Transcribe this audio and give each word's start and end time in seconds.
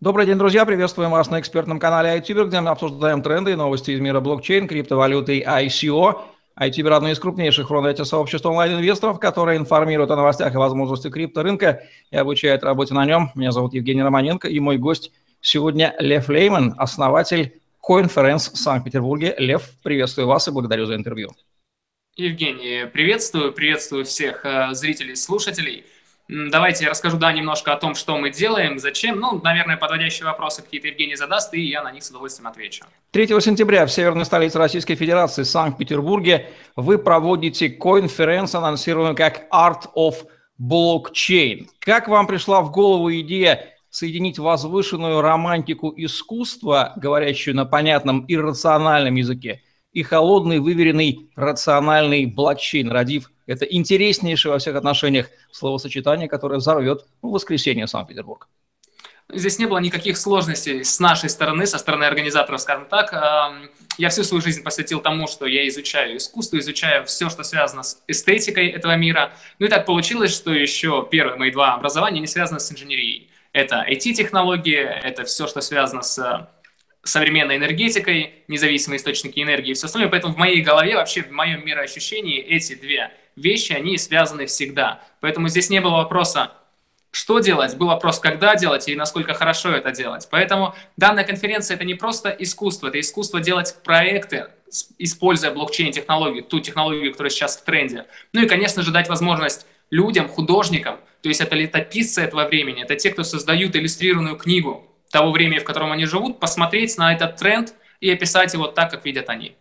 Добрый 0.00 0.26
день, 0.26 0.36
друзья! 0.36 0.64
Приветствуем 0.66 1.12
вас 1.12 1.30
на 1.30 1.38
экспертном 1.38 1.78
канале 1.78 2.18
iTuber, 2.18 2.46
где 2.46 2.60
мы 2.60 2.70
обсуждаем 2.70 3.22
тренды 3.22 3.52
и 3.52 3.54
новости 3.54 3.92
из 3.92 4.00
мира 4.00 4.18
блокчейн, 4.18 4.66
криптовалюты 4.66 5.38
и 5.38 5.44
ICO. 5.44 6.20
iTuber– 6.60 6.90
одно 6.96 7.10
из 7.10 7.20
крупнейших 7.20 7.70
Рунете-сообществ 7.70 8.44
онлайн-инвесторов, 8.44 9.20
которые 9.20 9.56
информируют 9.56 10.10
о 10.10 10.16
новостях 10.16 10.52
и 10.52 10.56
возможностях 10.56 11.14
крипторынка 11.14 11.84
и 12.10 12.16
обучают 12.16 12.64
работе 12.64 12.92
на 12.92 13.06
нем. 13.06 13.30
Меня 13.36 13.52
зовут 13.52 13.72
Евгений 13.72 14.02
Романенко, 14.02 14.48
и 14.48 14.58
мой 14.58 14.78
гость 14.78 15.12
сегодня 15.40 15.94
Лев 16.00 16.28
Лейман, 16.28 16.74
основатель 16.76 17.60
Coinference 17.80 18.52
в 18.52 18.58
Санкт-Петербурге. 18.58 19.36
Лев, 19.38 19.70
приветствую 19.84 20.26
вас 20.26 20.48
и 20.48 20.50
благодарю 20.50 20.86
за 20.86 20.96
интервью. 20.96 21.30
Евгений, 22.16 22.86
приветствую, 22.92 23.52
приветствую 23.52 24.04
всех 24.04 24.44
э, 24.44 24.72
зрителей 24.72 25.14
слушателей. 25.14 25.84
Давайте 26.28 26.84
я 26.84 26.90
расскажу, 26.90 27.18
да, 27.18 27.32
немножко 27.32 27.72
о 27.74 27.76
том, 27.76 27.94
что 27.94 28.16
мы 28.16 28.30
делаем, 28.30 28.78
зачем. 28.78 29.20
Ну, 29.20 29.40
наверное, 29.42 29.76
подводящие 29.76 30.24
вопросы 30.24 30.62
какие-то 30.62 30.88
Евгений 30.88 31.16
задаст, 31.16 31.52
и 31.52 31.60
я 31.60 31.82
на 31.82 31.92
них 31.92 32.02
с 32.02 32.10
удовольствием 32.10 32.48
отвечу. 32.48 32.84
3 33.10 33.26
сентября 33.40 33.84
в 33.84 33.92
северной 33.92 34.24
столице 34.24 34.58
Российской 34.58 34.94
Федерации, 34.94 35.42
Санкт-Петербурге, 35.42 36.48
вы 36.76 36.96
проводите 36.98 37.68
конференцию, 37.68 38.62
анонсированную 38.62 39.14
как 39.14 39.42
Art 39.52 39.82
of 39.94 40.14
Blockchain. 40.58 41.66
Как 41.78 42.08
вам 42.08 42.26
пришла 42.26 42.62
в 42.62 42.70
голову 42.70 43.12
идея 43.12 43.74
соединить 43.90 44.38
возвышенную 44.38 45.20
романтику 45.20 45.92
искусства, 45.94 46.94
говорящую 46.96 47.54
на 47.54 47.66
понятном 47.66 48.24
иррациональном 48.26 49.14
языке, 49.14 49.62
и 49.94 50.02
холодный, 50.02 50.58
выверенный, 50.58 51.30
рациональный 51.36 52.26
блокчейн, 52.26 52.90
родив 52.90 53.30
это 53.46 53.64
интереснейшее 53.64 54.52
во 54.52 54.58
всех 54.58 54.76
отношениях 54.76 55.28
словосочетание, 55.52 56.28
которое 56.28 56.56
взорвет 56.56 57.06
в 57.22 57.30
воскресенье 57.30 57.86
Санкт-Петербург. 57.86 58.48
Здесь 59.32 59.58
не 59.58 59.66
было 59.66 59.78
никаких 59.78 60.18
сложностей 60.18 60.84
с 60.84 61.00
нашей 61.00 61.30
стороны, 61.30 61.66
со 61.66 61.78
стороны 61.78 62.04
организаторов, 62.04 62.60
скажем 62.60 62.86
так. 62.86 63.12
Я 63.96 64.08
всю 64.08 64.22
свою 64.22 64.42
жизнь 64.42 64.62
посвятил 64.62 65.00
тому, 65.00 65.26
что 65.26 65.46
я 65.46 65.66
изучаю 65.68 66.16
искусство, 66.16 66.58
изучаю 66.58 67.06
все, 67.06 67.30
что 67.30 67.42
связано 67.42 67.82
с 67.82 68.02
эстетикой 68.06 68.68
этого 68.68 68.96
мира. 68.96 69.32
Ну 69.58 69.66
и 69.66 69.68
так 69.68 69.86
получилось, 69.86 70.34
что 70.34 70.52
еще 70.52 71.06
первые 71.10 71.38
мои 71.38 71.50
два 71.50 71.74
образования 71.74 72.20
не 72.20 72.26
связаны 72.26 72.60
с 72.60 72.70
инженерией. 72.70 73.30
Это 73.52 73.86
IT-технологии, 73.88 74.80
это 74.80 75.24
все, 75.24 75.46
что 75.46 75.60
связано 75.60 76.02
с 76.02 76.48
современной 77.04 77.56
энергетикой, 77.56 78.44
независимые 78.48 78.98
источники 78.98 79.40
энергии 79.40 79.70
и 79.70 79.74
все 79.74 79.86
остальное. 79.86 80.10
Поэтому 80.10 80.34
в 80.34 80.36
моей 80.36 80.62
голове, 80.62 80.96
вообще 80.96 81.22
в 81.22 81.30
моем 81.30 81.64
мироощущении 81.64 82.40
эти 82.40 82.74
две 82.74 83.12
вещи, 83.36 83.72
они 83.72 83.98
связаны 83.98 84.46
всегда. 84.46 85.02
Поэтому 85.20 85.48
здесь 85.48 85.70
не 85.70 85.80
было 85.80 85.96
вопроса, 85.98 86.52
что 87.10 87.38
делать, 87.38 87.76
был 87.76 87.86
вопрос, 87.86 88.18
когда 88.18 88.56
делать 88.56 88.88
и 88.88 88.96
насколько 88.96 89.34
хорошо 89.34 89.70
это 89.70 89.92
делать. 89.92 90.26
Поэтому 90.30 90.74
данная 90.96 91.24
конференция– 91.24 91.74
это 91.76 91.84
не 91.84 91.94
просто 91.94 92.30
искусство, 92.30 92.88
это 92.88 92.98
искусство 92.98 93.40
делать 93.40 93.76
проекты, 93.84 94.48
используя 94.98 95.52
блокчейн-технологию, 95.52 96.42
ту 96.42 96.58
технологию, 96.58 97.12
которая 97.12 97.30
сейчас 97.30 97.56
в 97.56 97.64
тренде. 97.64 98.06
Ну 98.32 98.42
и, 98.42 98.46
конечно 98.46 98.82
же, 98.82 98.90
дать 98.90 99.08
возможность 99.08 99.66
людям, 99.90 100.28
художникам, 100.28 100.98
то 101.22 101.28
есть 101.28 101.40
это 101.40 101.54
летописцы 101.54 102.22
этого 102.22 102.46
времени, 102.46 102.82
это 102.82 102.96
те, 102.96 103.10
кто 103.10 103.22
создают 103.22 103.76
иллюстрированную 103.76 104.36
книгу 104.36 104.93
того 105.14 105.30
времени, 105.30 105.60
в 105.60 105.64
котором 105.64 105.92
они 105.92 106.06
живут, 106.06 106.40
посмотреть 106.40 106.98
на 106.98 107.14
этот 107.14 107.36
тренд 107.36 107.72
и 108.00 108.10
описать 108.10 108.52
его 108.52 108.66
так, 108.66 108.90
как 108.90 109.04
видят 109.04 109.30
они. 109.30 109.54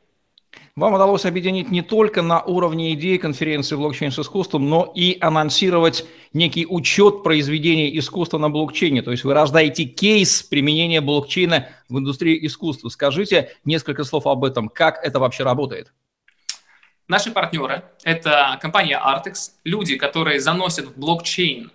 Вам 0.75 0.93
удалось 0.93 1.25
объединить 1.25 1.69
не 1.69 1.83
только 1.83 2.23
на 2.23 2.41
уровне 2.41 2.95
идеи 2.95 3.17
конференции 3.17 3.75
блокчейн 3.75 4.11
с 4.11 4.17
искусством, 4.17 4.67
но 4.67 4.91
и 4.95 5.19
анонсировать 5.21 6.05
некий 6.33 6.65
учет 6.65 7.21
произведения 7.21 7.95
искусства 7.99 8.39
на 8.39 8.49
блокчейне. 8.49 9.03
То 9.03 9.11
есть 9.11 9.23
вы 9.23 9.35
рождаете 9.35 9.83
кейс 9.83 10.41
применения 10.41 11.01
блокчейна 11.01 11.69
в 11.87 11.99
индустрии 11.99 12.43
искусства. 12.47 12.89
Скажите 12.89 13.51
несколько 13.63 14.03
слов 14.03 14.25
об 14.25 14.43
этом. 14.43 14.69
Как 14.69 15.05
это 15.05 15.19
вообще 15.19 15.43
работает? 15.43 15.93
Наши 17.07 17.29
партнеры– 17.29 17.83
это 18.03 18.57
компания 18.59 18.99
Artex, 18.99 19.51
люди, 19.63 19.97
которые 19.97 20.39
заносят 20.39 20.85
в 20.87 20.99
блокчейн 20.99 21.71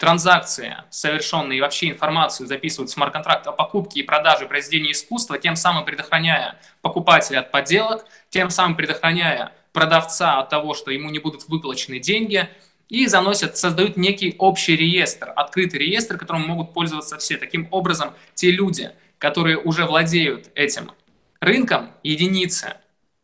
транзакции, 0.00 0.78
совершенные 0.88 1.60
вообще 1.60 1.90
информацию 1.90 2.46
записывают 2.46 2.90
в 2.90 2.94
смарт-контракт 2.94 3.46
о 3.46 3.52
покупке 3.52 4.00
и 4.00 4.02
продаже 4.02 4.46
произведения 4.46 4.92
искусства, 4.92 5.38
тем 5.38 5.56
самым 5.56 5.84
предохраняя 5.84 6.58
покупателя 6.80 7.40
от 7.40 7.50
подделок, 7.50 8.06
тем 8.30 8.48
самым 8.48 8.76
предохраняя 8.76 9.52
продавца 9.74 10.38
от 10.38 10.48
того, 10.48 10.72
что 10.72 10.90
ему 10.90 11.10
не 11.10 11.18
будут 11.18 11.46
выплачены 11.48 11.98
деньги, 11.98 12.48
и 12.88 13.06
заносят, 13.06 13.58
создают 13.58 13.98
некий 13.98 14.34
общий 14.38 14.74
реестр, 14.74 15.34
открытый 15.36 15.78
реестр, 15.78 16.16
которым 16.16 16.46
могут 16.48 16.72
пользоваться 16.72 17.18
все. 17.18 17.36
Таким 17.36 17.68
образом, 17.70 18.14
те 18.34 18.50
люди, 18.50 18.90
которые 19.18 19.58
уже 19.58 19.84
владеют 19.84 20.48
этим 20.54 20.92
рынком, 21.40 21.90
единицы, 22.02 22.78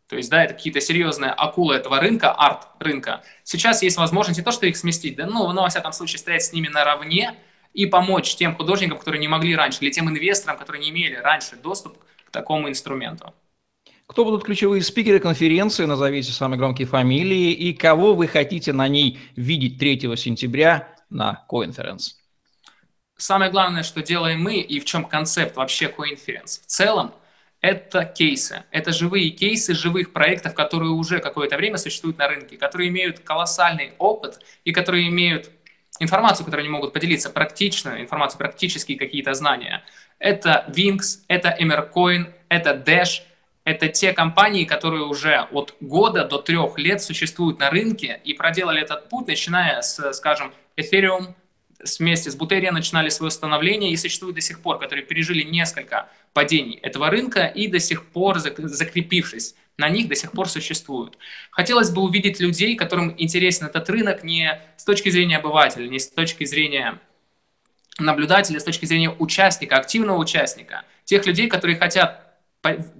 то 0.08 0.16
есть, 0.16 0.30
да, 0.30 0.44
это 0.44 0.54
какие-то 0.54 0.80
серьезные 0.80 1.32
акулы 1.32 1.74
этого 1.74 2.00
рынка, 2.00 2.32
арт-рынка. 2.32 3.22
Сейчас 3.42 3.82
есть 3.82 3.96
возможность 3.96 4.38
не 4.38 4.44
то, 4.44 4.52
что 4.52 4.66
их 4.66 4.76
сместить, 4.76 5.16
да, 5.16 5.26
ну, 5.26 5.50
но, 5.52 5.62
во 5.62 5.68
всяком 5.68 5.92
случае, 5.92 6.18
стоять 6.18 6.44
с 6.44 6.52
ними 6.52 6.68
наравне 6.68 7.34
и 7.74 7.86
помочь 7.86 8.36
тем 8.36 8.54
художникам, 8.54 8.98
которые 8.98 9.20
не 9.20 9.28
могли 9.28 9.56
раньше, 9.56 9.78
или 9.82 9.90
тем 9.90 10.08
инвесторам, 10.08 10.56
которые 10.56 10.82
не 10.82 10.90
имели 10.90 11.16
раньше 11.16 11.56
доступ 11.56 11.98
к 12.24 12.30
такому 12.30 12.68
инструменту. 12.68 13.34
Кто 14.06 14.24
будут 14.24 14.44
ключевые 14.44 14.82
спикеры 14.82 15.18
конференции, 15.18 15.84
назовите 15.84 16.30
самые 16.30 16.58
громкие 16.58 16.86
фамилии, 16.86 17.50
и 17.52 17.72
кого 17.72 18.14
вы 18.14 18.28
хотите 18.28 18.72
на 18.72 18.86
ней 18.86 19.18
видеть 19.34 19.78
3 19.78 20.16
сентября 20.16 20.94
на 21.10 21.44
Coinference? 21.50 22.12
Самое 23.16 23.50
главное, 23.50 23.82
что 23.82 24.02
делаем 24.02 24.40
мы, 24.40 24.60
и 24.60 24.78
в 24.78 24.84
чем 24.84 25.04
концепт 25.04 25.56
вообще 25.56 25.86
Coinference. 25.86 26.62
В 26.62 26.66
целом, 26.66 27.12
это 27.66 28.04
кейсы. 28.04 28.62
Это 28.70 28.92
живые 28.92 29.30
кейсы 29.30 29.74
живых 29.74 30.12
проектов, 30.12 30.54
которые 30.54 30.92
уже 30.92 31.18
какое-то 31.18 31.56
время 31.56 31.78
существуют 31.78 32.16
на 32.18 32.28
рынке, 32.28 32.56
которые 32.56 32.88
имеют 32.90 33.18
колоссальный 33.20 33.92
опыт 33.98 34.40
и 34.64 34.72
которые 34.72 35.08
имеют 35.08 35.50
информацию, 35.98 36.44
которой 36.44 36.60
они 36.60 36.68
могут 36.68 36.92
поделиться, 36.92 37.28
практичную 37.28 38.00
информацию, 38.00 38.38
практические 38.38 38.96
какие-то 38.96 39.34
знания. 39.34 39.84
Это 40.20 40.64
Wings, 40.68 41.24
это 41.26 41.56
Emercoin, 41.60 42.32
это 42.48 42.70
Dash, 42.74 43.22
это 43.64 43.88
те 43.88 44.12
компании, 44.12 44.64
которые 44.64 45.02
уже 45.02 45.48
от 45.50 45.74
года 45.80 46.24
до 46.24 46.38
трех 46.38 46.78
лет 46.78 47.02
существуют 47.02 47.58
на 47.58 47.70
рынке 47.70 48.20
и 48.22 48.32
проделали 48.32 48.80
этот 48.80 49.08
путь, 49.08 49.26
начиная 49.26 49.82
с, 49.82 50.12
скажем, 50.12 50.52
Ethereum, 50.76 51.34
вместе 51.98 52.30
с 52.30 52.36
Бутерия 52.36 52.72
начинали 52.72 53.08
свое 53.08 53.30
становление 53.30 53.92
и 53.92 53.96
существуют 53.96 54.36
до 54.36 54.40
сих 54.40 54.60
пор, 54.60 54.78
которые 54.78 55.04
пережили 55.04 55.42
несколько 55.42 56.08
падений 56.32 56.78
этого 56.82 57.10
рынка 57.10 57.46
и 57.46 57.68
до 57.68 57.78
сих 57.78 58.06
пор, 58.06 58.38
закрепившись 58.38 59.54
на 59.78 59.88
них, 59.88 60.08
до 60.08 60.14
сих 60.14 60.32
пор 60.32 60.48
существуют. 60.48 61.18
Хотелось 61.50 61.90
бы 61.90 62.02
увидеть 62.02 62.40
людей, 62.40 62.76
которым 62.76 63.14
интересен 63.18 63.66
этот 63.66 63.88
рынок 63.90 64.24
не 64.24 64.60
с 64.76 64.84
точки 64.84 65.10
зрения 65.10 65.38
обывателя, 65.38 65.86
не 65.88 65.98
с 65.98 66.08
точки 66.08 66.44
зрения 66.44 66.98
наблюдателя, 67.98 68.60
с 68.60 68.64
точки 68.64 68.86
зрения 68.86 69.10
участника, 69.10 69.76
активного 69.76 70.18
участника, 70.18 70.84
тех 71.04 71.26
людей, 71.26 71.48
которые 71.48 71.76
хотят 71.76 72.22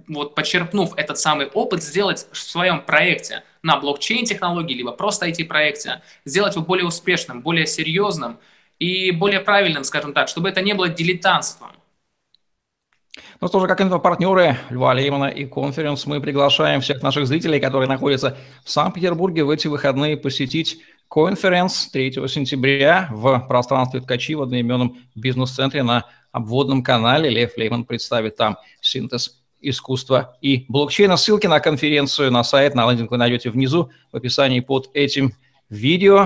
вот 0.07 0.35
почерпнув 0.35 0.93
этот 0.97 1.17
самый 1.17 1.47
опыт, 1.47 1.83
сделать 1.83 2.27
в 2.31 2.37
своем 2.37 2.81
проекте 2.81 3.43
на 3.63 3.77
блокчейн-технологии, 3.77 4.73
либо 4.73 4.91
просто 4.91 5.27
IT-проекте, 5.27 6.01
сделать 6.23 6.55
его 6.55 6.63
более 6.63 6.85
успешным, 6.85 7.41
более 7.41 7.67
серьезным 7.67 8.39
и 8.79 9.11
более 9.11 9.39
правильным, 9.39 9.83
скажем 9.83 10.13
так, 10.13 10.27
чтобы 10.27 10.49
это 10.49 10.61
не 10.61 10.73
было 10.73 10.89
дилетантством. 10.89 11.71
Ну 13.39 13.47
что 13.47 13.59
же, 13.59 13.67
как 13.67 13.81
инфопартнеры 13.81 14.57
Льва 14.69 14.93
Леймана 14.93 15.25
и 15.25 15.45
конференц, 15.45 16.05
мы 16.05 16.19
приглашаем 16.21 16.81
всех 16.81 17.01
наших 17.03 17.27
зрителей, 17.27 17.59
которые 17.59 17.87
находятся 17.87 18.37
в 18.63 18.69
Санкт-Петербурге 18.69 19.43
в 19.43 19.49
эти 19.49 19.67
выходные 19.67 20.17
посетить 20.17 20.79
конференц 21.07 21.87
3 21.87 22.13
сентября 22.27 23.09
в 23.11 23.45
пространстве 23.47 24.01
Ткачи 24.01 24.35
в 24.35 24.41
одноименном 24.41 24.97
бизнес-центре 25.15 25.83
на 25.83 26.05
обводном 26.31 26.83
канале. 26.83 27.29
Лев 27.29 27.57
Лейман 27.57 27.85
представит 27.85 28.37
там 28.37 28.57
синтез 28.81 29.41
искусства 29.61 30.37
и 30.41 30.65
блокчейна. 30.67 31.17
Ссылки 31.17 31.47
на 31.47 31.59
конференцию, 31.59 32.31
на 32.31 32.43
сайт, 32.43 32.75
на 32.75 32.89
лендинг 32.89 33.11
вы 33.11 33.17
найдете 33.17 33.49
внизу 33.49 33.91
в 34.11 34.17
описании 34.17 34.59
под 34.59 34.89
этим 34.93 35.33
видео. 35.69 36.15